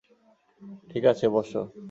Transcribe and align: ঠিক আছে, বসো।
ঠিক 0.91 1.03
আছে, 1.05 1.25
বসো। 1.29 1.61